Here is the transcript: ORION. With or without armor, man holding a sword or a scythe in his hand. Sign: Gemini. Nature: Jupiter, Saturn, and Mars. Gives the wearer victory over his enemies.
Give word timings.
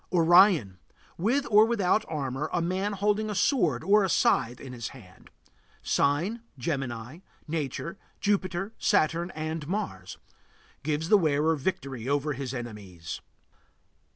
ORION. 0.11 0.79
With 1.15 1.45
or 1.51 1.63
without 1.63 2.03
armor, 2.07 2.49
man 2.59 2.93
holding 2.93 3.29
a 3.29 3.35
sword 3.35 3.83
or 3.83 4.03
a 4.03 4.09
scythe 4.09 4.59
in 4.59 4.73
his 4.73 4.87
hand. 4.87 5.29
Sign: 5.83 6.41
Gemini. 6.57 7.19
Nature: 7.47 7.99
Jupiter, 8.19 8.73
Saturn, 8.79 9.29
and 9.35 9.67
Mars. 9.67 10.17
Gives 10.81 11.09
the 11.09 11.19
wearer 11.19 11.55
victory 11.55 12.09
over 12.09 12.33
his 12.33 12.51
enemies. 12.51 13.21